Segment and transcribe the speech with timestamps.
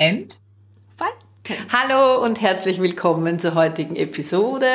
[0.00, 0.38] and
[1.72, 4.66] Hallo und herzlich willkommen zur heutigen Episode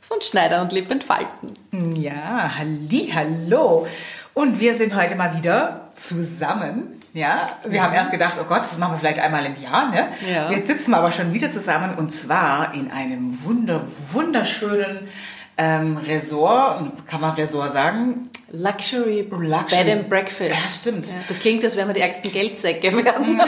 [0.00, 1.52] von Schneider und Lipp entfalten.
[1.96, 3.86] Ja, halli, hallo.
[4.34, 7.00] Und wir sind heute mal wieder zusammen.
[7.12, 7.82] Ja, wir ja.
[7.82, 9.90] haben erst gedacht, oh Gott, das machen wir vielleicht einmal im Jahr.
[9.90, 10.08] Ne?
[10.32, 10.50] Ja.
[10.52, 15.08] Jetzt sitzen wir aber schon wieder zusammen und zwar in einem wunder, wunderschönen
[15.56, 18.22] ähm, Resort, kann man Resort sagen?
[18.50, 19.84] Luxury, Luxury.
[19.84, 20.50] Bed and Breakfast.
[20.50, 21.06] Ja, stimmt.
[21.06, 23.38] Ja, das klingt, als wären wir die ärgsten Geldsäcke werden.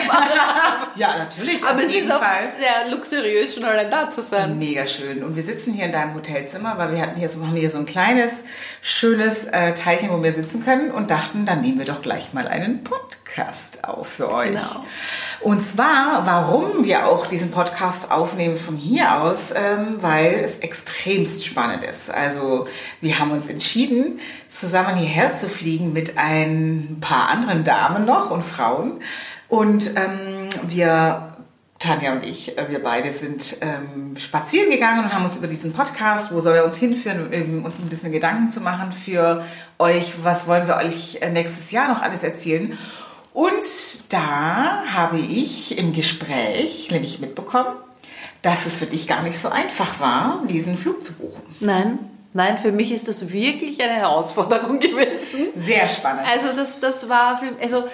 [0.97, 1.65] ja, natürlich.
[1.65, 4.59] Aber es ist auch sehr luxuriös, schon allein da zu sein.
[4.59, 5.25] Mega schön.
[5.25, 7.79] Und wir sitzen hier in deinem Hotelzimmer, weil wir hatten hier so, haben hier so
[7.79, 8.45] ein kleines,
[8.83, 12.47] schönes äh, Teilchen, wo wir sitzen können und dachten, dann nehmen wir doch gleich mal
[12.47, 14.51] einen Podcast auf für euch.
[14.51, 14.85] Genau.
[15.41, 21.47] Und zwar, warum wir auch diesen Podcast aufnehmen von hier aus, ähm, weil es extremst
[21.47, 22.11] spannend ist.
[22.11, 22.69] Also
[23.01, 28.43] wir haben uns entschieden, zusammen hierher zu fliegen mit ein paar anderen Damen noch und
[28.43, 29.01] Frauen.
[29.49, 31.31] Und ähm, wir
[31.81, 35.73] Tanja und ich, äh, wir beide sind ähm, spazieren gegangen und haben uns über diesen
[35.73, 39.45] Podcast, wo soll er uns hinführen, um uns ein bisschen Gedanken zu machen für
[39.79, 42.79] euch, was wollen wir euch äh, nächstes Jahr noch alles erzählen.
[43.33, 47.75] Und da habe ich im Gespräch nämlich mitbekommen,
[48.43, 51.43] dass es für dich gar nicht so einfach war, diesen Flug zu buchen.
[51.61, 51.99] Nein,
[52.33, 55.49] nein, für mich ist das wirklich eine Herausforderung gewesen.
[55.57, 56.27] Sehr spannend.
[56.31, 57.85] Also das, das war für, also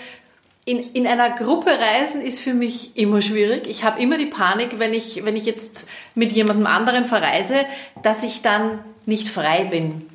[0.65, 3.69] in, in einer Gruppe reisen ist für mich immer schwierig.
[3.69, 7.55] Ich habe immer die Panik, wenn ich, wenn ich jetzt mit jemandem anderen verreise,
[8.03, 10.09] dass ich dann nicht frei bin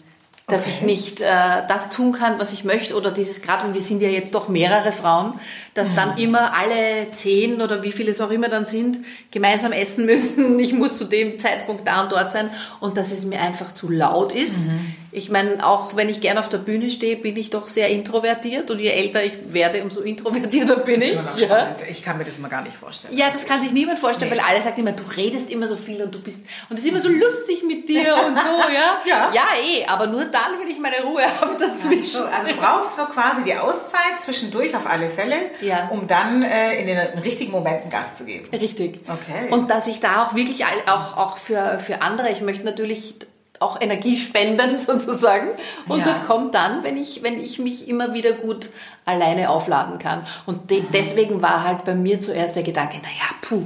[0.52, 0.72] dass okay.
[0.76, 4.02] ich nicht äh, das tun kann, was ich möchte oder dieses, gerade und wir sind
[4.02, 5.40] ja jetzt doch mehrere Frauen,
[5.74, 5.96] dass mhm.
[5.96, 9.00] dann immer alle zehn oder wie viele es auch immer dann sind,
[9.32, 10.60] gemeinsam essen müssen.
[10.72, 13.90] Ich muss zu dem Zeitpunkt da und dort sein und dass es mir einfach zu
[13.90, 14.68] laut ist.
[14.68, 14.96] Mhm.
[15.14, 18.72] Ich meine, auch wenn ich gern auf der Bühne stehe, bin ich doch sehr introvertiert
[18.72, 21.18] und je älter ich werde, umso introvertierter bin ich.
[21.38, 21.76] Ja.
[21.90, 23.18] Ich kann mir das mal gar nicht vorstellen.
[23.18, 24.38] Ja, das kann sich niemand vorstellen, nee.
[24.38, 26.90] weil alle sagen immer, du redest immer so viel und du bist und es ist
[26.90, 28.42] immer so lustig mit dir und so,
[28.74, 29.02] ja.
[29.06, 29.32] ja.
[29.34, 31.92] Ja, eh, aber nur dann, wenn ich meine Ruhe habe dazwischen.
[31.92, 35.88] Ja, so, also du brauchst so quasi die Auszeit zwischendurch auf alle Fälle, ja.
[35.90, 38.48] um dann äh, in den, richtigen Momenten Gas zu geben.
[38.52, 39.00] Richtig.
[39.08, 39.50] Okay.
[39.52, 43.16] Und dass ich da auch wirklich auch, auch für, für andere, ich möchte natürlich
[43.62, 45.50] auch Energie spenden sozusagen.
[45.88, 46.06] Und ja.
[46.06, 48.70] das kommt dann, wenn ich, wenn ich mich immer wieder gut
[49.06, 50.26] alleine aufladen kann.
[50.46, 53.64] Und de deswegen war halt bei mir zuerst der Gedanke, naja, puh,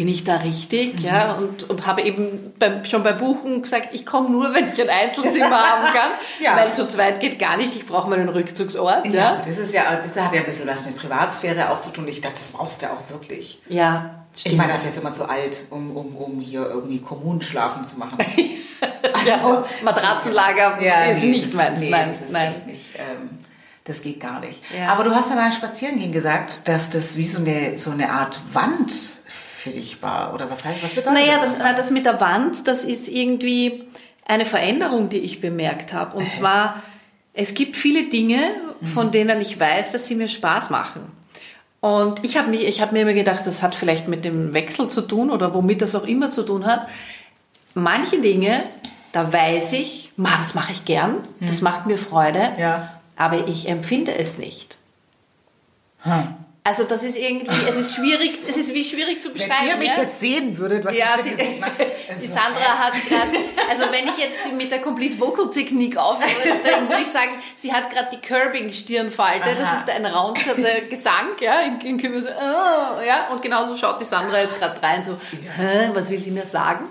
[0.00, 0.98] bin ich da richtig?
[0.98, 1.04] Mhm.
[1.04, 4.80] Ja, und, und habe eben beim, schon bei Buchen gesagt, ich komme nur, wenn ich
[4.80, 6.10] ein Einzelzimmer haben kann,
[6.42, 6.56] ja.
[6.56, 9.04] weil zu zweit geht gar nicht, ich brauche mal einen Rückzugsort.
[9.08, 11.90] Ja, ja, das ist ja, das hat ja ein bisschen was mit Privatsphäre auch zu
[11.90, 12.08] tun.
[12.08, 13.60] Ich dachte, das brauchst du ja auch wirklich.
[13.68, 14.24] Ja.
[14.34, 14.52] Stimmt.
[14.54, 17.98] Ich meine, dafür ist immer zu alt, um, um, um hier irgendwie Kommunen schlafen zu
[17.98, 18.16] machen.
[19.26, 21.78] ja, Matratzenlager ja, ist nee, nicht meins.
[21.78, 22.54] Nee, nein, das nein.
[22.64, 23.38] Nicht, ähm,
[23.84, 24.62] das geht gar nicht.
[24.74, 24.92] Ja.
[24.92, 28.40] Aber du hast ja beim Spazierengehen gesagt, dass das wie so eine, so eine Art
[28.54, 29.20] Wand
[29.60, 30.32] für dich war.
[30.32, 31.58] Oder was heißt, was bedeutet naja, das?
[31.58, 33.84] Naja, das, mit der Wand, das ist irgendwie
[34.26, 36.16] eine Veränderung, die ich bemerkt habe.
[36.16, 36.28] Und äh.
[36.28, 36.82] zwar,
[37.34, 38.40] es gibt viele Dinge,
[38.82, 39.12] von mhm.
[39.12, 41.02] denen ich weiß, dass sie mir Spaß machen.
[41.80, 45.30] Und ich habe hab mir immer gedacht, das hat vielleicht mit dem Wechsel zu tun
[45.30, 46.88] oder womit das auch immer zu tun hat.
[47.74, 48.64] Manche Dinge,
[49.12, 51.46] da weiß ich, ma, das mache ich gern, hm.
[51.46, 52.94] das macht mir Freude, ja.
[53.16, 54.76] aber ich empfinde es nicht.
[56.02, 56.34] Hm.
[56.70, 59.54] Also das ist irgendwie, es ist schwierig, es ist wie schwierig zu beschreiben.
[59.62, 60.02] Wenn ihr mich ja?
[60.02, 61.34] jetzt sehen würdet, was ja, ich sie,
[62.22, 63.30] die Sandra hat gerade,
[63.68, 67.72] also wenn ich jetzt mit der Complete Vocal Technik aufhöre, dann würde ich sagen, sie
[67.72, 69.54] hat gerade die Curbing Stirnfalte, Aha.
[69.58, 74.04] das ist ein raunzerter Gesang, ja, in, in so, oh, ja, und genauso schaut die
[74.04, 75.18] Sandra jetzt gerade rein, so,
[75.56, 76.84] Hä, was will sie mir sagen?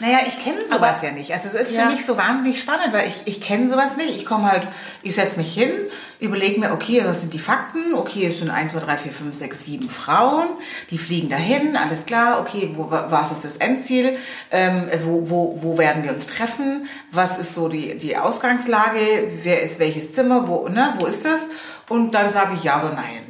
[0.00, 1.30] Naja, ich kenne sowas Aber, ja nicht.
[1.30, 1.82] Also es ist ja.
[1.82, 4.16] für mich so wahnsinnig spannend, weil ich, ich kenne sowas nicht.
[4.16, 4.66] Ich komme halt,
[5.02, 5.72] ich setze mich hin,
[6.20, 7.94] überlege mir, okay, was sind die Fakten?
[7.94, 10.48] Okay, es sind 1, 2, 3, 4, 5, sechs, sieben Frauen,
[10.90, 14.16] die fliegen dahin, alles klar, okay, wo, was ist das Endziel,
[14.50, 19.00] ähm, wo, wo, wo werden wir uns treffen, was ist so die, die Ausgangslage,
[19.42, 21.48] wer ist welches Zimmer, wo, ne, wo ist das?
[21.88, 23.20] Und dann sage ich ja oder nein.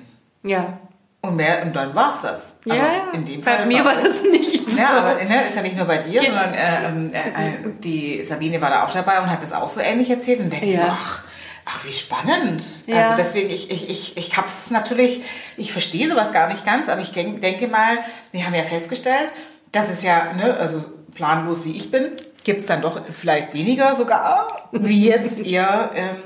[0.43, 0.79] Ja.
[1.23, 2.59] Und, mehr, und dann war's das.
[2.65, 4.79] Aber ja, in dem Fall bei mir war das nicht so.
[4.81, 6.31] Ja, aber ne, ist ja nicht nur bei dir, ja.
[6.31, 9.69] sondern äh, ähm, äh, äh, die Sabine war da auch dabei und hat das auch
[9.69, 10.83] so ähnlich erzählt und denke ja.
[10.83, 11.25] so, ach,
[11.69, 12.63] Ach, wie spannend.
[12.87, 13.11] Ja.
[13.11, 15.23] Also deswegen, ich, ich, ich, ich habe es natürlich,
[15.57, 17.99] ich verstehe sowas gar nicht ganz, aber ich denke mal,
[18.31, 19.33] wir haben ja festgestellt,
[19.73, 20.85] dass es ja, ne, also
[21.15, 22.13] planlos wie ich bin,
[22.45, 26.17] gibt es dann doch vielleicht weniger sogar, wie jetzt eher ähm,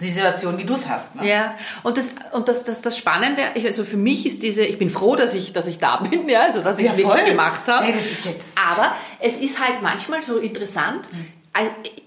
[0.00, 1.14] die Situation, wie du es hast.
[1.14, 1.28] Ne?
[1.28, 1.54] Ja,
[1.84, 5.14] und das und das, das, das Spannende, also für mich ist diese, ich bin froh,
[5.14, 7.86] dass ich, dass ich da bin, ja, also dass ich es wirklich gemacht habe.
[7.86, 11.02] Nee, das ist jetzt Aber es ist halt manchmal so interessant.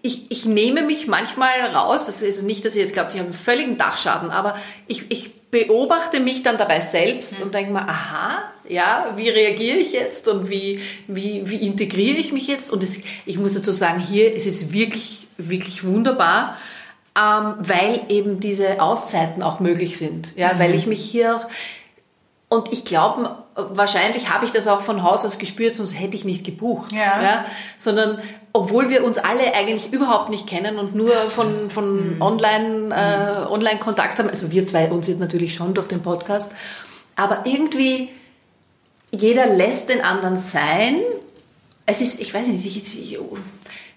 [0.01, 3.19] Ich, ich nehme mich manchmal raus, das ist also nicht, dass ihr jetzt glaubt, ich
[3.19, 4.57] habe einen völligen Dachschaden, aber
[4.87, 7.45] ich, ich beobachte mich dann dabei selbst mhm.
[7.45, 12.31] und denke mir, aha, ja, wie reagiere ich jetzt und wie, wie, wie integriere ich
[12.31, 12.71] mich jetzt?
[12.71, 16.55] Und es, ich muss dazu sagen, hier es ist wirklich, wirklich wunderbar,
[17.17, 20.33] ähm, weil eben diese Auszeiten auch möglich sind.
[20.35, 20.59] Ja, mhm.
[20.59, 21.47] weil ich mich hier auch,
[22.49, 26.25] und ich glaube, wahrscheinlich habe ich das auch von Haus aus gespürt, sonst hätte ich
[26.25, 26.91] nicht gebucht.
[26.91, 27.21] Ja.
[27.21, 27.45] ja.
[27.77, 28.19] Sondern
[28.53, 32.21] obwohl wir uns alle eigentlich überhaupt nicht kennen und nur von, von mhm.
[32.21, 36.51] Online, äh, Online-Kontakt haben, also wir zwei uns jetzt natürlich schon durch den Podcast,
[37.15, 38.09] aber irgendwie
[39.11, 40.97] jeder lässt den anderen sein.
[41.85, 43.19] Es ist, ich weiß nicht, ich, ich,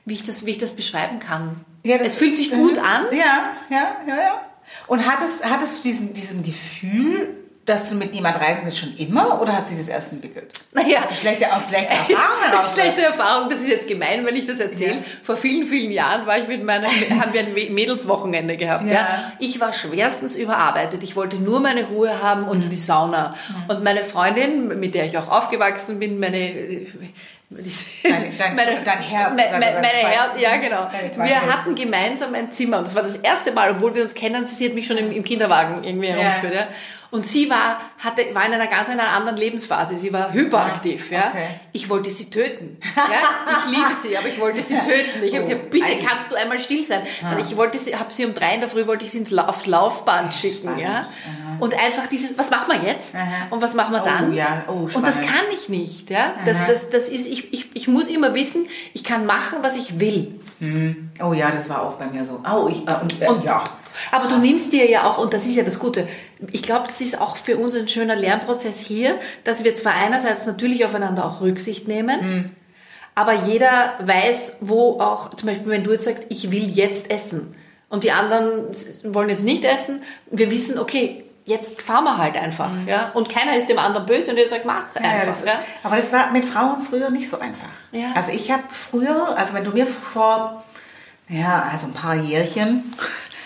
[0.04, 1.56] wie, ich das, wie ich das beschreiben kann.
[1.84, 3.06] Ja, das es fühlt sich gut an.
[3.12, 4.40] Ja, ja, ja, ja.
[4.86, 9.40] Und hattest, hattest du diesen, diesen Gefühl, dass du mit jemand reisen willst schon immer
[9.40, 10.52] oder hat sich das erst entwickelt?
[10.72, 11.02] Naja.
[11.02, 12.72] Also schlechte, aus schlechter Erfahrung heraus.
[12.72, 14.94] schlechte Erfahrung, das ist jetzt gemein, wenn ich das erzähle.
[14.96, 15.02] Ja.
[15.22, 16.88] Vor vielen, vielen Jahren war ich mit meiner,
[17.20, 18.84] haben wir ein Mädelswochenende gehabt.
[18.86, 18.92] Ja.
[18.92, 19.32] ja.
[19.38, 21.04] Ich war schwerstens überarbeitet.
[21.04, 22.70] Ich wollte nur meine Ruhe haben und mhm.
[22.70, 23.36] die Sauna.
[23.48, 23.70] Mhm.
[23.70, 26.86] Und meine Freundin, mit der ich auch aufgewachsen bin, meine
[28.02, 29.36] Dein, dein, meine, dein Herz.
[29.36, 30.88] Meine, meine, meine Herz, ja genau.
[31.22, 34.46] Wir hatten gemeinsam ein Zimmer und das war das erste Mal, obwohl wir uns kennen,
[34.46, 36.54] sie hat mich schon im, im Kinderwagen irgendwie herumgeführt.
[36.54, 36.68] Ja.
[37.12, 39.98] Und sie war, hatte, war in einer ganz einer anderen Lebensphase.
[39.98, 41.10] Sie war hyperaktiv.
[41.10, 41.28] Ja.
[41.28, 41.60] Okay.
[41.72, 42.78] Ich wollte sie töten.
[42.96, 43.04] Ja.
[43.66, 45.22] Ich liebe sie, aber ich wollte sie töten.
[45.22, 47.02] Ich habe oh, gesagt, bitte kannst du einmal still sein.
[47.22, 47.36] Ah.
[47.38, 49.66] Ich wollte sie, habe sie um drei in der Früh wollte ich sie ins auf
[49.66, 50.78] Laufband schicken.
[50.78, 51.06] Ja.
[51.60, 53.14] Und einfach dieses, was machen wir jetzt?
[53.14, 53.48] Aha.
[53.50, 54.30] Und was machen wir oh, dann?
[54.30, 54.64] Oh, ja.
[54.66, 56.08] oh, und das kann ich nicht.
[56.08, 56.32] Ja.
[56.46, 60.00] Das, das, das ist, ich, ich, ich muss immer wissen, ich kann machen, was ich
[60.00, 60.40] will.
[60.60, 61.10] Hm.
[61.22, 62.40] Oh ja, das war auch bei mir so.
[62.50, 63.64] Oh, ich, äh, und, äh, und ja.
[64.10, 66.08] Aber du nimmst dir ja auch, und das ist ja das Gute,
[66.50, 70.46] ich glaube, das ist auch für uns ein schöner Lernprozess hier, dass wir zwar einerseits
[70.46, 72.50] natürlich aufeinander auch Rücksicht nehmen, mhm.
[73.14, 77.54] aber jeder weiß, wo auch, zum Beispiel, wenn du jetzt sagst, ich will jetzt essen
[77.88, 78.74] und die anderen
[79.04, 82.88] wollen jetzt nicht essen, wir wissen, okay, jetzt fahren wir halt einfach, mhm.
[82.88, 83.10] ja.
[83.14, 85.26] Und keiner ist dem anderen böse und der sagt, mach ja, einfach.
[85.26, 87.68] Das ist, Aber das war mit Frauen früher nicht so einfach.
[87.90, 88.12] Ja.
[88.14, 90.62] Also ich habe früher, also wenn du mir vor,
[91.28, 92.92] ja, also ein paar Jährchen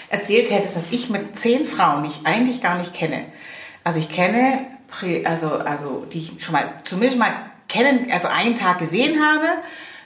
[0.08, 3.24] erzählt hättest, dass ich mit zehn Frauen, die ich eigentlich gar nicht kenne,
[3.84, 4.66] also ich kenne,
[5.24, 7.32] also, also die ich schon mal, zumindest mal
[7.68, 9.46] kennen, also einen Tag gesehen habe,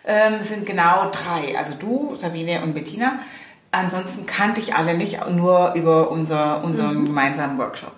[0.05, 1.57] ähm, sind genau drei.
[1.57, 3.21] Also du, Sabine und Bettina.
[3.71, 7.07] Ansonsten kannte ich alle nicht, nur über unser, unseren mhm.
[7.07, 7.93] gemeinsamen Workshop.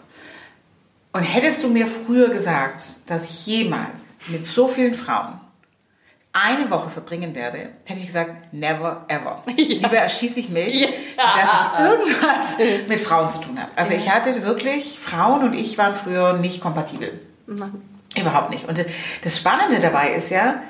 [1.13, 5.41] Und hättest du mir früher gesagt, dass ich jemals mit so vielen Frauen
[6.33, 9.37] eine Woche verbringen werde, hätte ich gesagt, never ever.
[9.47, 9.55] Ja.
[9.57, 10.89] Lieber erschieße ich mich, ja.
[11.17, 13.71] dass ich irgendwas mit Frauen zu tun habe.
[13.77, 17.21] Also ich hatte wirklich, Frauen und ich waren früher nicht kompatibel.
[17.47, 17.83] Nein.
[18.17, 18.69] Überhaupt nicht.
[18.69, 18.83] Und
[19.23, 20.63] das Spannende dabei ist ja,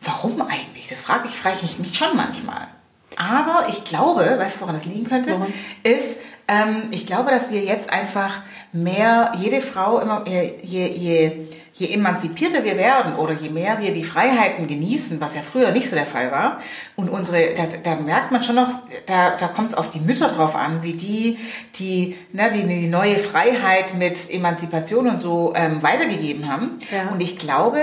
[0.00, 0.88] warum eigentlich?
[0.88, 2.68] Das frage ich, frage ich mich schon manchmal.
[3.16, 5.30] Aber ich glaube, weißt du, woran das liegen könnte?
[5.30, 5.52] Warum?
[5.82, 6.18] Ist,
[6.48, 11.46] ähm, ich glaube, dass wir jetzt einfach mehr, jede Frau immer, je, je je
[11.80, 15.96] emanzipierter wir werden oder je mehr wir die Freiheiten genießen, was ja früher nicht so
[15.96, 16.60] der Fall war,
[16.96, 18.68] und unsere, da, da merkt man schon noch,
[19.06, 21.38] da, da kommt es auf die Mütter drauf an, wie die
[21.74, 26.78] die, ne, die die neue Freiheit mit Emanzipation und so ähm, weitergegeben haben.
[26.92, 27.10] Ja.
[27.10, 27.80] Und ich glaube,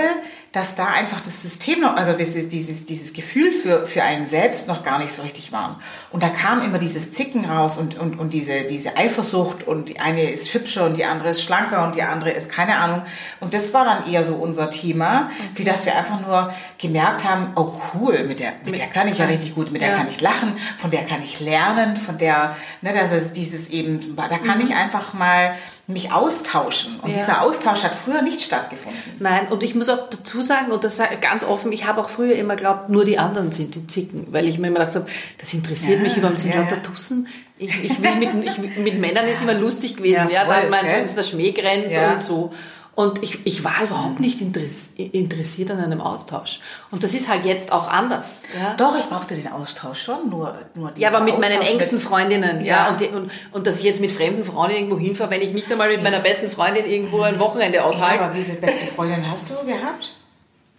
[0.52, 4.68] dass da einfach das System noch, also dieses, dieses, dieses Gefühl für, für einen selbst
[4.68, 5.80] noch gar nicht so richtig war.
[6.10, 10.00] Und da kam immer dieses Zicken raus und, und, und diese, diese Eifersucht und die
[10.00, 13.02] eine ist hübscher und die andere ist schlanker und die andere ist keine Ahnung.
[13.40, 17.52] Und das war dann eher so unser Thema, wie dass wir einfach nur gemerkt haben,
[17.56, 19.96] oh cool, mit der, mit der kann ich ja richtig gut, mit der ja.
[19.96, 24.16] kann ich lachen, von der kann ich lernen, von der, ne, das ist dieses eben,
[24.16, 24.64] da kann mhm.
[24.64, 25.54] ich einfach mal
[25.86, 27.00] mich austauschen.
[27.00, 27.16] Und ja.
[27.16, 29.00] dieser Austausch hat früher nicht stattgefunden.
[29.18, 32.36] Nein, und ich muss auch dazu sagen, und das ganz offen, ich habe auch früher
[32.36, 35.06] immer geglaubt, nur die anderen sind die Zicken, weil ich mir immer gedacht habe,
[35.38, 37.26] das interessiert ja, mich überhaupt, sind ja, lauter Tussen.
[37.58, 40.68] Ich, ich will mit, ich, mit Männern ist immer lustig gewesen, ja, voll, ja da
[40.68, 42.52] mein, der Schmäh rennt und so.
[42.94, 46.60] Und ich, ich war überhaupt nicht interessiert an einem Austausch.
[46.90, 48.42] Und das ist halt jetzt auch anders.
[48.58, 48.74] Ja?
[48.74, 52.60] Doch, ich brauchte den Austausch schon, nur, nur Ja, aber mit Austausch meinen engsten Freundinnen.
[52.60, 52.66] Ja.
[52.66, 55.54] ja und, die, und, und dass ich jetzt mit fremden Frauen irgendwo hinfahre, wenn ich
[55.54, 58.16] nicht einmal mit meiner besten Freundin irgendwo ein Wochenende aushalte.
[58.16, 60.14] Ja, aber wie viele beste Freundinnen hast du gehabt?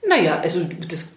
[0.08, 1.08] Naja, also das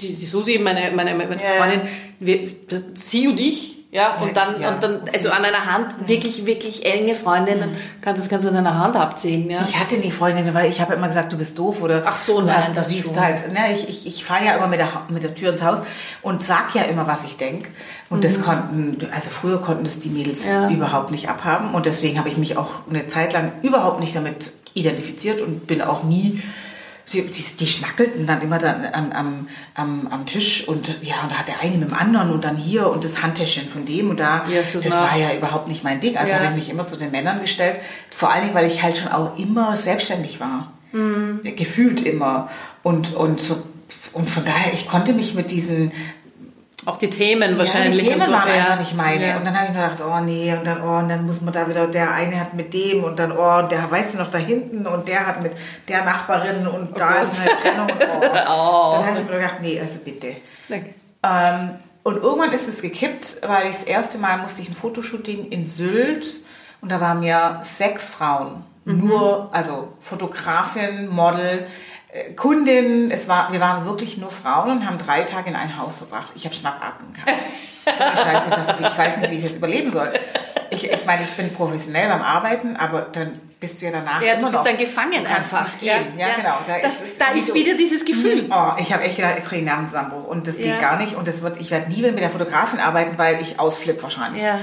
[0.00, 1.50] die Susi, meine, meine, meine ja.
[1.58, 1.82] Freundin,
[2.18, 2.48] wir,
[2.94, 6.86] sie und ich Ja, und dann, ja, und dann, also an einer Hand, wirklich, wirklich
[6.86, 7.70] enge Freundinnen,
[8.00, 9.58] kannst du das Ganze an einer Hand abzählen, ja.
[9.68, 12.40] Ich hatte nie Freundinnen, weil ich habe immer gesagt, du bist doof oder Ach so,
[12.40, 15.24] nein, hast, das siehst halt, ne, ich, ich, ich fahre ja immer mit der, mit
[15.24, 15.80] der Tür ins Haus
[16.22, 17.68] und sag ja immer, was ich denk.
[18.10, 20.50] Und das konnten, also früher konnten das die Mädels Mhm.
[20.52, 20.70] Ja.
[20.70, 24.52] überhaupt nicht abhaben und deswegen habe ich mich auch eine Zeit lang überhaupt nicht damit
[24.74, 26.40] identifiziert und bin auch nie
[27.12, 31.32] die, die, die schnackelten dann immer dann am, am, am, am Tisch und ja, und
[31.32, 34.10] da hat der eine mit dem anderen und dann hier und das Handtäschchen von dem
[34.10, 34.46] und da.
[34.60, 36.16] Ist das war ja überhaupt nicht mein Ding.
[36.16, 36.38] Also Ja.
[36.40, 37.76] habe ich mich immer zu den Männern gestellt.
[38.10, 40.72] Vor allen Dingen, weil ich halt schon auch immer selbstständig war.
[40.92, 41.40] Mhm.
[41.56, 42.48] Gefühlt immer.
[42.82, 43.62] Und, und, so,
[44.12, 45.92] und von daher, ich konnte mich mit diesen
[46.86, 48.00] Auch die Themen ja, wahrscheinlich.
[48.00, 48.54] die Themen so, waren ja.
[48.54, 49.28] einfach nicht meine.
[49.28, 49.36] Ja.
[49.36, 51.52] Und dann habe ich mir gedacht, oh nee, und dann, oh, und dann muss man
[51.52, 54.30] da wieder, der eine hat mit dem und dann, oh, und der weißt du noch
[54.30, 55.52] da hinten und der hat mit
[55.88, 57.22] der Nachbarin und da Gott.
[57.22, 57.90] ist eine Trennung.
[57.90, 58.00] Und,
[58.48, 58.50] oh.
[58.50, 58.92] Oh.
[58.94, 60.36] Dann habe ich mir gedacht, nee, also bitte.
[61.22, 61.70] Ähm,
[62.02, 65.66] und irgendwann ist es gekippt, weil ich das erste Mal musste ich ein Fotoshooting in
[65.66, 66.40] Sylt
[66.80, 68.64] und da waren mir sechs Frauen.
[68.86, 71.66] Nur, also Fotografin, Model,
[72.36, 75.98] Kundin, es war, wir waren wirklich nur Frauen und haben drei Tage in ein Haus
[75.98, 76.32] verbracht.
[76.34, 77.38] Ich habe Schnappatmen gehabt.
[77.86, 80.10] Scheiße, ich weiß nicht, wie ich das überleben soll.
[80.70, 84.34] Ich, ich meine, ich bin professionell beim Arbeiten, aber dann bist du ja danach Ja,
[84.34, 85.64] immer du bist dann gefangen einfach.
[85.64, 86.18] Nicht gehen.
[86.18, 86.54] Ja, genau.
[86.66, 88.48] Da das, ist, da ist so- wieder dieses Gefühl.
[88.50, 90.66] Oh, ich habe echt gedacht, ich kriege einen Nervenzusammenbruch und das Ja.
[90.72, 93.40] geht gar nicht und das wird, ich werde nie wieder mit der Fotografin arbeiten, weil
[93.40, 94.42] ich ausflippe wahrscheinlich.
[94.42, 94.60] Ja.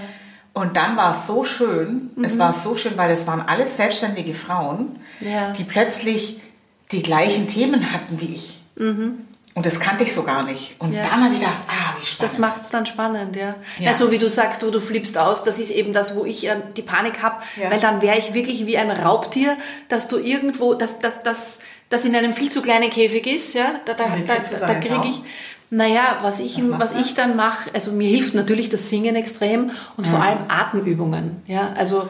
[0.54, 4.34] Und dann war es so schön, es war so schön, weil es waren alles selbstständige
[4.34, 5.52] Frauen, Ja.
[5.52, 6.42] die plötzlich
[6.92, 8.60] die gleichen Themen hatten wie ich.
[8.78, 10.76] Und das kannte ich so gar nicht.
[10.80, 11.02] Und Ja.
[11.02, 12.32] dann habe ich gedacht, ah, wie spannend.
[12.32, 13.56] Das macht es dann spannend, ja.
[13.80, 13.86] Ja.
[13.92, 13.94] ja.
[13.96, 16.58] So wie du sagst, wo du flippst aus, das ist eben das, wo ich äh,
[16.76, 17.72] die Panik habe, Ja.
[17.72, 19.58] weil dann wäre ich wirklich wie ein Raubtier,
[19.90, 23.80] dass du irgendwo, dass das, das, das in einem viel zu kleinen Käfig ist, ja.
[23.86, 24.36] Da, da, da,
[24.68, 25.22] da kriege ich.
[25.70, 29.72] Naja, was ich, Was was ich dann mache, also mir hilft natürlich das Singen extrem
[29.98, 31.42] und vor allem Atemübungen.
[31.48, 32.08] Ja, also,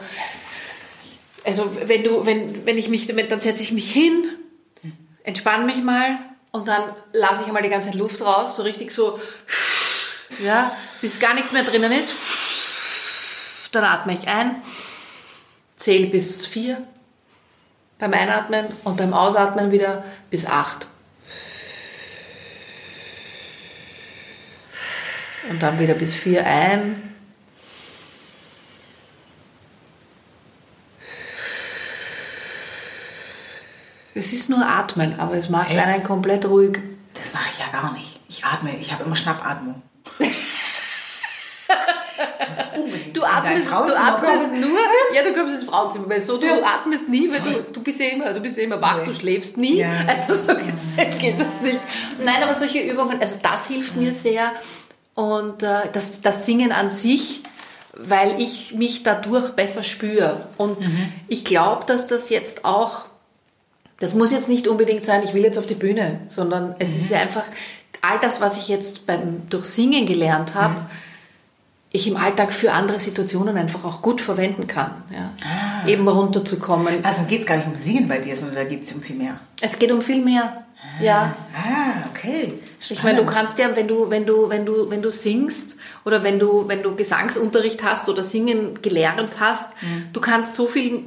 [1.44, 4.12] also wenn du, wenn, wenn ich mich, damit, dann setze ich mich hin,
[5.28, 6.18] entspanne mich mal
[6.52, 9.20] und dann lasse ich einmal die ganze Luft raus, so richtig so,
[10.42, 12.14] ja, bis gar nichts mehr drinnen ist.
[13.72, 14.62] Dann atme ich ein,
[15.76, 16.82] zähle bis vier
[17.98, 20.88] beim Einatmen und beim Ausatmen wieder bis acht.
[25.50, 27.14] Und dann wieder bis vier ein.
[34.18, 35.78] Es ist nur Atmen, aber es macht Echt?
[35.86, 36.76] einen komplett ruhig.
[37.14, 38.18] das mache ich ja gar nicht.
[38.28, 39.80] Ich atme, ich habe immer Schnappatmung.
[43.12, 44.78] Du atmest, du atmest nur,
[45.14, 46.56] ja, du kommst ins Frauenzimmer, weil so, du Ja.
[46.64, 49.04] atmest nie, weil du, du bist ja immer, du bist ja immer wach, Nee.
[49.06, 49.78] du schläfst nie.
[49.78, 49.88] Ja.
[50.06, 51.80] Also so gesehen geht das nicht.
[52.24, 54.52] Nein, aber solche Übungen, also das hilft mir sehr
[55.14, 57.42] und äh, das, das Singen an sich,
[57.94, 60.46] weil ich mich dadurch besser spüre.
[60.56, 60.76] Und
[61.26, 63.06] ich glaube, dass das jetzt auch
[64.00, 67.10] das muss jetzt nicht unbedingt sein, ich will jetzt auf die Bühne, sondern es ist
[67.10, 67.44] ja einfach
[68.02, 70.76] all das, was ich jetzt beim durch Singen gelernt habe,
[71.90, 74.90] ich im Alltag für andere Situationen einfach auch gut verwenden kann.
[75.10, 75.32] Ja.
[75.42, 75.88] Ah.
[75.88, 77.02] Eben runterzukommen.
[77.02, 79.16] Also geht es gar nicht um Singen bei dir, sondern da geht es um viel
[79.16, 79.40] mehr.
[79.60, 80.64] Es geht um viel mehr.
[81.00, 81.34] Ja.
[81.56, 82.54] Ah, okay.
[82.80, 83.30] Ich meine, du Spannend.
[83.30, 86.82] kannst ja, wenn du, wenn du, wenn du, wenn du singst oder wenn du, wenn
[86.82, 90.08] du Gesangsunterricht hast oder Singen gelernt hast, Mhm.
[90.12, 91.02] du kannst so viel,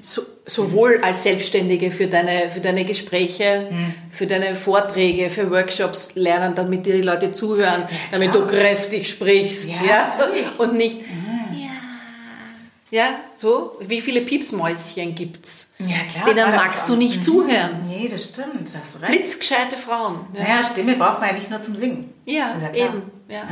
[0.00, 3.94] so, sowohl als Selbstständige für deine, für deine Gespräche, Mhm.
[4.10, 8.46] für deine Vorträge, für Workshops lernen, damit dir die Leute zuhören, damit klar.
[8.46, 10.08] du kräftig sprichst, Ja, ja,
[10.58, 10.96] und nicht,
[11.54, 11.68] ja,
[12.92, 15.70] ja, so, wie viele Piepsmäuschen gibt's?
[15.78, 16.24] Ja, klar.
[16.34, 17.22] Denen magst du nicht Mhm.
[17.22, 17.70] zuhören.
[17.88, 18.64] Nee, das stimmt.
[18.66, 19.12] Das hast du recht.
[19.12, 20.20] Blitzgescheite Frauen.
[20.34, 20.42] Ja.
[20.42, 22.12] Naja, Stimme braucht man ja nicht nur zum Singen.
[22.24, 23.02] Ja, ja eben.
[23.28, 23.42] Ja.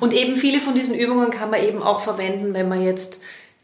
[0.00, 3.18] Und eben viele von diesen Übungen kann man eben auch verwenden, wenn man jetzt,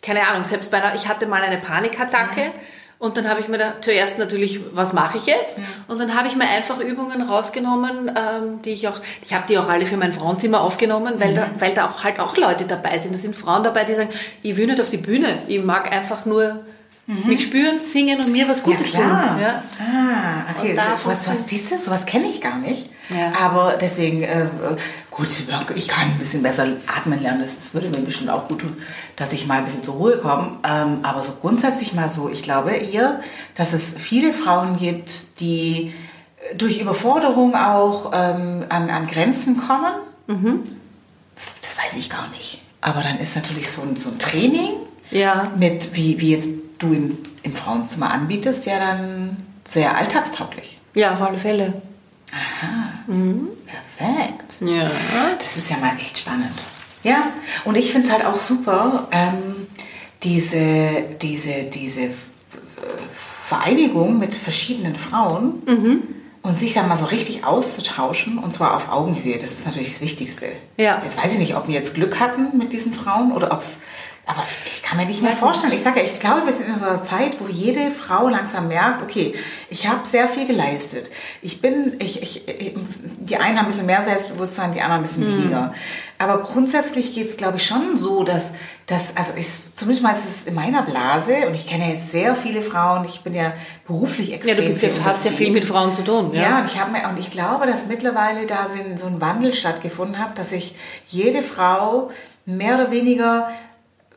[0.04, 2.52] keine Ahnung, selbst bei einer, ich hatte mal eine Panikattacke
[2.98, 5.58] und dann habe ich mir da zuerst natürlich, was mache ich jetzt?
[5.88, 9.58] Und dann habe ich mir einfach Übungen rausgenommen, ähm, die ich auch, ich habe die
[9.58, 12.98] auch alle für mein Frauenzimmer aufgenommen, weil, da, weil da auch halt auch Leute dabei
[12.98, 13.14] sind.
[13.14, 14.10] Da sind Frauen dabei, die sagen,
[14.42, 16.60] ich will nicht auf die Bühne, ich mag einfach nur
[17.06, 19.28] mich spüren, singen und mir was Gutes ja, klar.
[19.34, 19.42] tun.
[19.42, 19.62] Ja?
[19.78, 20.76] Ah, okay.
[20.96, 21.78] So, was, was siehst du?
[21.78, 22.88] Sowas kenne ich gar nicht.
[23.10, 23.32] Ja.
[23.38, 24.46] Aber deswegen, äh,
[25.10, 25.28] gut,
[25.74, 27.40] ich kann ein bisschen besser atmen lernen.
[27.40, 28.76] Das, das würde mir bestimmt auch gut tun,
[29.16, 30.58] dass ich mal ein bisschen zur Ruhe komme.
[30.66, 33.20] Ähm, aber so grundsätzlich mal so, ich glaube eher,
[33.54, 35.92] dass es viele Frauen gibt, die
[36.56, 39.92] durch Überforderung auch ähm, an, an Grenzen kommen.
[40.26, 42.62] Das weiß ich gar nicht.
[42.80, 44.72] Aber dann ist natürlich so ein, so ein Training
[45.10, 45.50] Ja.
[45.56, 50.78] mit, wie, wie jetzt du im, im Frauenzimmer anbietest, ja dann sehr alltagstauglich.
[50.94, 51.72] ja, auf alle Fälle.
[53.06, 54.56] Perfekt.
[54.60, 54.90] Ja.
[55.38, 56.50] Das ist ja mal echt spannend.
[57.02, 57.24] Ja,
[57.64, 59.66] und ich finde es halt auch super, ähm,
[60.22, 62.12] diese, diese, diese äh,
[63.46, 66.02] Vereinigung mit verschiedenen Frauen Mhm.
[66.42, 69.36] und sich dann mal so richtig auszutauschen und zwar auf Augenhöhe.
[69.38, 70.46] Das ist natürlich das Wichtigste.
[70.78, 71.02] Ja.
[71.04, 73.76] Jetzt weiß ich nicht, ob wir jetzt Glück hatten mit diesen Frauen oder ob es.
[74.26, 75.72] Aber ich kann mir nicht mehr vorstellen.
[75.74, 78.68] Ich sage ja, ich glaube, wir sind in so einer Zeit, wo jede Frau langsam
[78.68, 79.34] merkt, okay,
[79.68, 81.10] ich habe sehr viel geleistet.
[81.42, 82.74] Ich bin, ich, ich, ich-
[83.20, 85.74] die einen haben ein bisschen mehr Selbstbewusstsein, die anderen ein bisschen weniger.
[86.18, 88.44] Aber grundsätzlich geht es, glaube ich, schon so, dass,
[88.86, 92.34] dass also ich, zumindest mal ist es in meiner Blase, und ich kenne jetzt sehr
[92.34, 93.52] viele Frauen, ich bin ja
[93.86, 95.64] beruflich extrem Ja, du bist ja, hast ja viel mit.
[95.64, 96.30] Frauen zu tun.
[96.32, 96.42] Ja.
[96.42, 100.18] Ja, und ich, hab mir, und ich glaube, dass mittlerweile da so ein- Wandel stattgefunden
[100.18, 100.76] hat, dass sich
[101.08, 102.10] jede Frau
[102.46, 103.50] mehr oder weniger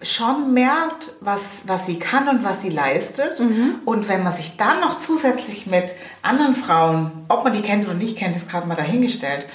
[0.02, 3.40] schon merkt, was, was sie kann und was sie leistet.
[3.40, 3.76] Mhm.
[3.86, 7.96] Und wenn man sich dann noch zusätzlich mit anderen Frauen, ob man die kennt oder
[7.96, 9.46] nicht kennt, ist gerade mal dahingestellt,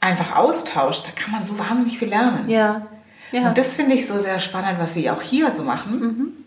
[0.00, 2.50] einfach austauscht, da kann man so wahnsinnig viel lernen.
[2.50, 2.86] Ja.
[3.30, 3.48] Ja.
[3.48, 6.41] Und das finde ich so sehr spannend, was wir auch hier so machen.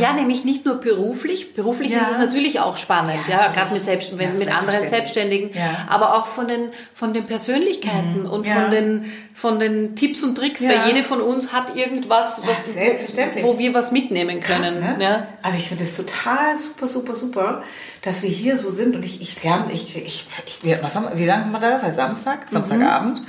[0.00, 1.54] Ja, nämlich nicht nur beruflich.
[1.54, 2.00] Beruflich Ja.
[2.00, 4.40] ist es natürlich auch spannend, Ja, ja, gerade mit, Selbst, mit anderen
[4.80, 4.90] selbstverständlich.
[4.90, 5.86] Selbstständigen, Ja.
[5.88, 8.54] aber auch von den, von den Persönlichkeiten und Ja.
[8.62, 13.44] von, den, von den Tipps und Tricks, weil jede von uns hat irgendwas, was, selbstverständlich.
[13.44, 14.80] wo wir was mitnehmen können.
[14.80, 15.04] Krass, ne?
[15.04, 15.26] ja.
[15.42, 17.62] Also ich finde es total super, super, super,
[18.02, 21.06] dass wir hier so sind und ich, ich lerne, ich, ich, ich, wir- was haben,
[21.14, 21.78] wie lange sind wir da?
[21.78, 22.48] Seit Samstag?
[22.48, 23.22] Samstagabend?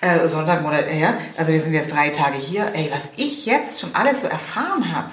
[0.00, 1.14] Äh, Sonntag, Monat, ja.
[1.38, 2.66] Also wir sind jetzt drei Tage hier.
[2.74, 5.08] Ey, was ich jetzt schon alles so erfahren habe,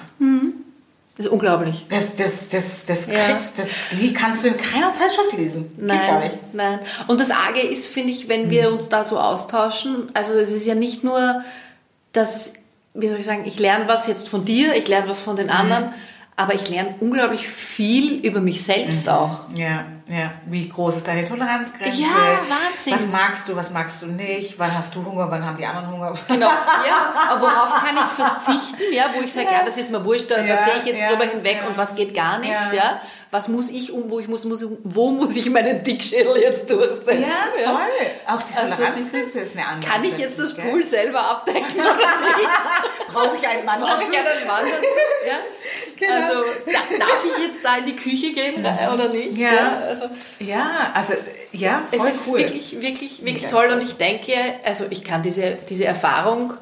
[1.16, 1.86] Das ist unglaublich.
[1.90, 3.24] das, das, das, das Ja.
[3.26, 3.68] kriegst, das
[4.00, 5.68] die kannst du in keiner Zeitschrift lesen.
[5.76, 6.54] Geht gar Nein, nicht.
[6.54, 6.78] nein.
[7.06, 10.64] Und das Arge ist, finde ich, wenn wir uns da so austauschen, also es ist
[10.64, 11.42] ja nicht nur,
[12.12, 12.54] dass,
[12.94, 15.50] wie soll ich sagen, ich lerne was jetzt von dir, ich lerne was von den
[15.50, 15.92] anderen,
[16.34, 19.40] aber ich lerne unglaublich viel über mich selbst auch.
[19.54, 20.32] Ja, ja.
[20.46, 22.00] Wie groß ist deine Toleranzgrenze?
[22.00, 22.94] Ja, Wahnsinn.
[22.94, 24.58] Was magst du, was magst du nicht?
[24.58, 26.14] Wann hast du Hunger, wann haben die anderen Hunger?
[26.28, 26.46] Genau,
[26.88, 30.30] ja, aber worauf kann ich verzichten, ja, wo ich sage, ja, das ist mir wurscht,
[30.30, 31.68] da, Ja, da sehe ich jetzt ja, drüber hinweg ja.
[31.68, 33.00] und was geht gar nicht, Ja.
[33.32, 33.38] Ja.
[33.38, 37.22] Was muss ich um, wo ich muss, muss wo muss ich meinen Dickschädel jetzt durchsetzen?
[37.22, 37.76] Ja, voll.
[38.26, 39.90] Auch die Also Toleranzgrenze dieses- ist eine andere.
[39.90, 40.64] Kann ich jetzt das gell?
[40.66, 42.48] Pool selber abdecken oder nicht?
[43.12, 44.28] Brauche ich einen Mann Brauche ich dazu?
[44.28, 44.86] einen Mann dazu?
[45.26, 45.38] Ja?
[45.98, 46.14] Genau.
[46.14, 49.38] Also da, darf ich jetzt da in die Küche gehen äh, oder nicht?
[49.38, 49.78] Ja.
[49.88, 50.04] also
[50.40, 51.14] Ja, also,
[51.52, 52.38] ja, voll es ist cool.
[52.38, 56.54] wirklich, wirklich, wirklich toll und ich denke, also ich kann diese, diese Erfahrung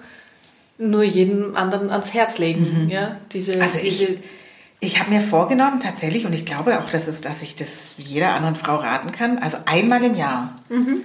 [0.79, 2.89] nur jedem anderen ans Herz legen.
[2.91, 3.17] Ja?
[3.33, 4.19] Diese, Also diese, ich,
[4.81, 8.35] ich habe mir vorgenommen, tatsächlich, und ich glaube auch, dass, es, dass ich das jeder
[8.35, 10.57] anderen Frau raten kann, also einmal im Jahr.
[10.71, 11.03] Mhm.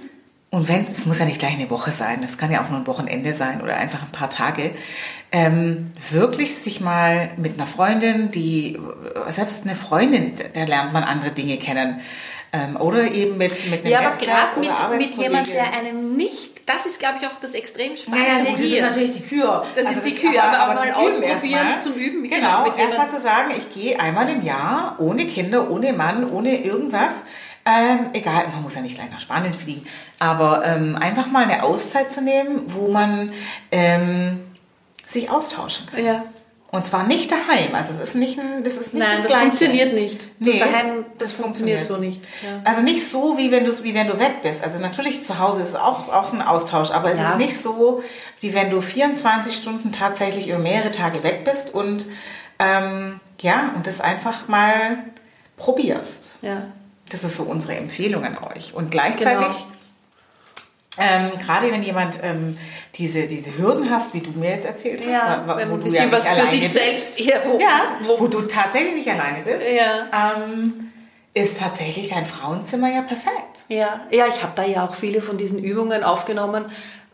[0.50, 2.78] Und wenn es muss ja nicht gleich eine Woche sein, das kann ja auch nur
[2.78, 4.70] ein Wochenende sein oder einfach ein paar Tage,
[5.32, 8.78] ähm, wirklich sich mal mit einer Freundin, die,
[9.28, 12.00] selbst eine Freundin, da lernt man andere Dinge kennen.
[12.52, 14.60] Ähm, oder eben mit, mit einem ja, aber gerade
[14.96, 18.50] mit, mit jemand, der einem nicht, das ist, glaube ich, auch das extrem Naja, Spannende
[18.50, 18.82] gut, das ist hier.
[18.82, 19.64] natürlich die Kür.
[19.74, 23.08] Das ist die Kür, aber- aber mal zum Üben ausprobieren, zum Üben, genau, Genau, erstmal
[23.08, 27.12] zu sagen, ich gehe einmal im Jahr ohne Kinder, ohne Mann, ohne irgendwas.
[27.64, 29.86] Ähm, egal, man muss ja nicht gleich nach Spanien fliegen,
[30.20, 33.32] aber ähm, einfach mal eine Auszeit zu nehmen, wo man
[33.72, 34.40] ähm,
[35.04, 36.04] sich austauschen kann.
[36.04, 36.24] Ja.
[36.72, 37.74] Und zwar nicht daheim.
[37.74, 39.46] Also es ist nicht, ein, das ist nicht Nein, das das, Gleiche.
[39.46, 40.28] funktioniert nicht.
[40.40, 42.14] Nee, Daheim, das, das funktioniert, funktioniert.
[42.14, 42.52] so nicht.
[42.52, 42.60] Ja.
[42.70, 44.62] Also nicht so, wie wenn, du, wie wenn du weg bist.
[44.64, 47.30] Also natürlich zu Hause ist auch, auch so ein Austausch, aber es Ja.
[47.30, 48.02] ist nicht so,
[48.40, 52.06] wie wenn du 24 Stunden tatsächlich über mehrere Tage weg bist und
[52.58, 54.98] ähm, ja, und das einfach mal
[55.56, 56.36] probierst.
[56.42, 56.62] Ja.
[57.10, 58.74] Das ist so unsere Empfehlung an euch.
[58.74, 59.72] Und gleichzeitig, Genau.
[60.98, 62.56] Ähm, gerade wenn jemand ähm,
[62.94, 66.10] diese, diese Hürden hast, wie du mir jetzt erzählt hast, Ja, wo ein du ja
[66.10, 66.74] was nicht für alleine sich bist.
[66.74, 70.34] selbst hier, wo, Ja, wo, wo, du tatsächlich nicht alleine bist, Ja.
[70.36, 70.92] ähm,
[71.34, 73.64] ist tatsächlich dein Frauenzimmer ja perfekt.
[73.68, 76.64] Ja, ja ich habe da ja auch viele von diesen Übungen aufgenommen,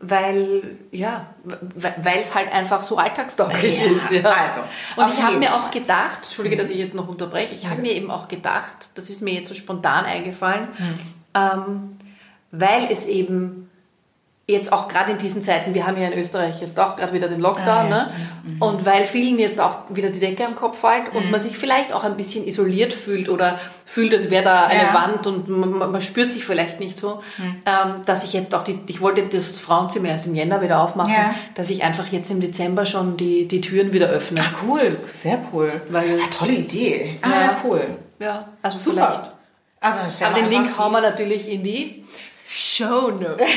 [0.04, 4.10] weil ja, weil es halt einfach so alltagstauglich Ja, ist.
[4.12, 4.30] Ja.
[4.30, 4.60] also,
[4.96, 7.92] und ich habe mir auch gedacht, entschuldige, dass ich jetzt noch unterbreche, ich habe mir
[7.92, 11.98] eben auch gedacht, das ist mir jetzt so spontan eingefallen, Hm.
[12.50, 13.61] weil es eben
[14.48, 17.28] jetzt auch gerade in diesen Zeiten, wir haben ja in Österreich jetzt auch gerade wieder
[17.28, 18.00] den Lockdown, Ah, ja, ne?
[18.00, 18.60] stimmt.
[18.60, 21.16] und weil vielen jetzt auch wieder die Decke am Kopf fällt Mhm.
[21.16, 24.82] und man sich vielleicht auch ein bisschen isoliert fühlt oder fühlt, als wäre da eine
[24.82, 24.88] Ja.
[24.90, 24.94] Mhm.
[24.94, 27.22] Wand und man, man spürt sich vielleicht nicht so,
[27.64, 31.12] ähm, dass ich jetzt auch die, ich wollte das Frauenzimmer erst im Jänner wieder aufmachen,
[31.12, 31.34] Ja.
[31.54, 34.40] dass ich einfach jetzt im Dezember schon die, die Türen wieder öffne.
[34.40, 35.70] Ah, cool, sehr cool.
[35.88, 37.16] Weil- ah, tolle Idee.
[37.22, 37.96] Ah, cool.
[38.18, 39.06] Ja, also Super.
[39.12, 39.32] vielleicht.
[39.80, 42.04] Also, Aber den Link hauen wir natürlich in die
[42.54, 43.46] Show Notes.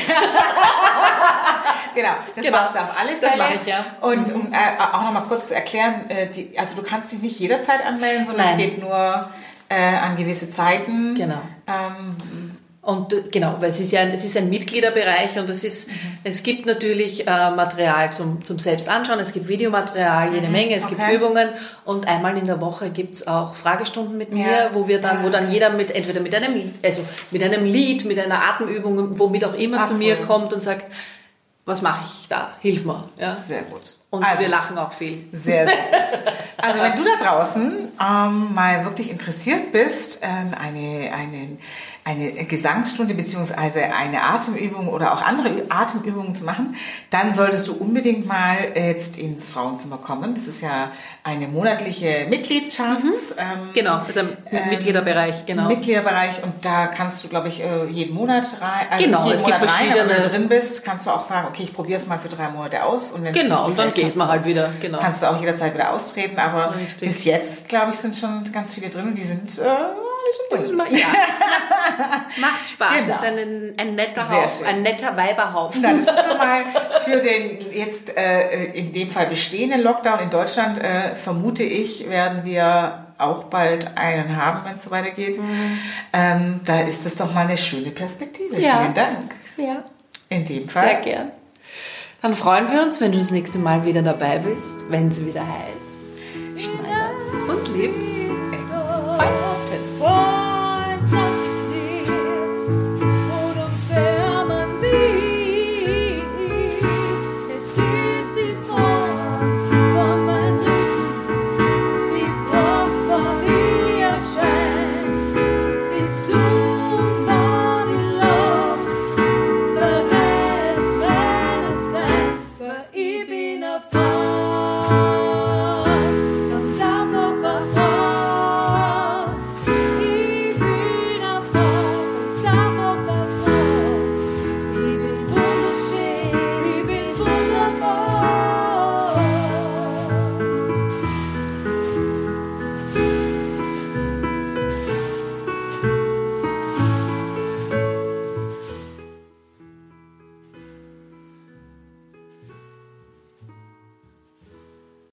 [1.94, 2.58] Genau, das Genau.
[2.58, 3.20] machst du auf alle Fälle.
[3.22, 3.84] Das mache ich, ja.
[4.02, 4.56] Und um äh,
[4.92, 8.44] auch nochmal kurz zu erklären, äh, die, also du kannst dich nicht jederzeit anmelden, sondern
[8.44, 8.58] Nein.
[8.58, 9.30] es geht nur
[9.70, 11.14] äh, an gewisse Zeiten.
[11.14, 11.40] Genau.
[11.66, 12.45] Ähm,
[12.86, 16.18] Und äh, genau, weil es ist ja es ist ein Mitgliederbereich und es ist, mhm.
[16.22, 20.52] es gibt natürlich äh, Material zum, zum Selbstanschauen, es gibt Videomaterial, jede mhm.
[20.52, 20.94] Menge, es okay.
[20.94, 21.48] gibt Übungen
[21.84, 24.70] und einmal in der Woche gibt es auch Fragestunden mit mir, ja.
[24.72, 27.00] wo wir dann, ja, wo dann jeder mit entweder mit einem, also
[27.32, 30.26] mit einem Lied, mit einer Atemübung, womit auch immer Ach, zu mir cool.
[30.26, 30.86] kommt und sagt,
[31.64, 32.52] was mache ich da?
[32.60, 33.04] Hilf mir.
[33.18, 33.34] Ja.
[33.34, 33.82] Sehr gut.
[34.10, 35.24] Und also, wir lachen auch viel.
[35.32, 36.32] Sehr, sehr gut.
[36.58, 41.58] Also wenn du da draußen ähm, mal wirklich interessiert bist, äh, eine, eine
[42.06, 46.76] eine Gesangsstunde beziehungsweise eine Atemübung oder auch andere Atemübungen zu machen,
[47.10, 50.36] dann solltest du unbedingt mal jetzt ins Frauenzimmer kommen.
[50.36, 50.92] Das ist ja
[51.24, 53.02] eine monatliche Mitgliedschaft.
[53.02, 53.12] Mhm.
[53.38, 55.66] Ähm, genau, also ähm, Mitgliederbereich, genau.
[55.66, 58.86] Mitgliederbereich und da kannst du, glaube ich, äh, jeden Monat rein.
[58.88, 60.00] Also genau, jeden es Monat gibt verschiedene.
[60.02, 62.28] Rein, wenn du drin bist, kannst du auch sagen, okay, ich probiere es mal für
[62.28, 63.10] drei Monate aus.
[63.10, 64.70] Und genau, und dann geht man halt wieder.
[64.80, 64.98] Genau.
[64.98, 66.38] Kannst du auch jederzeit wieder austreten.
[66.38, 67.08] Aber Richtig.
[67.08, 69.62] bis jetzt, glaube ich, sind schon ganz viele drin und die sind äh,
[70.50, 71.06] das ist mal, ja.
[72.40, 72.94] Macht Spaß.
[72.96, 73.10] Genau.
[73.10, 75.82] Es ist ein, ein netter Haufen, ein netter Weiberhaufen.
[75.82, 76.64] Na, das ist doch mal
[77.04, 82.44] für den jetzt äh, in dem Fall bestehenden Lockdown in Deutschland, äh, vermute ich, werden
[82.44, 85.38] wir auch bald einen haben, wenn es so weitergeht.
[85.38, 85.78] Mhm.
[86.12, 88.60] Ähm, da ist das doch mal eine schöne Perspektive.
[88.60, 88.80] Ja.
[88.80, 89.34] Vielen Dank.
[89.56, 89.84] Ja.
[90.28, 90.88] In dem Fall.
[90.88, 91.32] Sehr gern.
[92.22, 95.46] Dann freuen wir uns, wenn du das nächste Mal wieder dabei bist, wenn es wieder
[95.46, 95.86] heißt.
[96.56, 97.10] Schneider
[97.48, 98.05] und Leben